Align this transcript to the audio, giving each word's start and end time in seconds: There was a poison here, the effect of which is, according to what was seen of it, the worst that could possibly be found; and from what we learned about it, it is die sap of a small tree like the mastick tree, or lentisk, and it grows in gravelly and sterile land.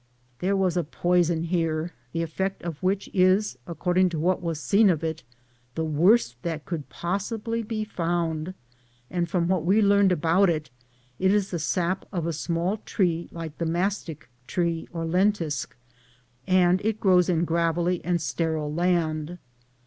There 0.39 0.55
was 0.57 0.75
a 0.77 0.83
poison 0.83 1.43
here, 1.43 1.93
the 2.11 2.23
effect 2.23 2.63
of 2.63 2.81
which 2.81 3.07
is, 3.13 3.59
according 3.67 4.09
to 4.09 4.19
what 4.19 4.41
was 4.41 4.59
seen 4.59 4.89
of 4.89 5.03
it, 5.03 5.21
the 5.75 5.85
worst 5.85 6.41
that 6.41 6.65
could 6.65 6.89
possibly 6.89 7.61
be 7.61 7.83
found; 7.83 8.55
and 9.11 9.29
from 9.29 9.47
what 9.47 9.63
we 9.63 9.79
learned 9.79 10.11
about 10.11 10.49
it, 10.49 10.71
it 11.19 11.31
is 11.31 11.51
die 11.51 11.57
sap 11.57 12.07
of 12.11 12.25
a 12.25 12.33
small 12.33 12.77
tree 12.77 13.29
like 13.31 13.59
the 13.59 13.67
mastick 13.67 14.27
tree, 14.47 14.87
or 14.91 15.05
lentisk, 15.05 15.75
and 16.47 16.81
it 16.83 16.99
grows 16.99 17.29
in 17.29 17.45
gravelly 17.45 18.03
and 18.03 18.23
sterile 18.23 18.73
land. 18.73 19.37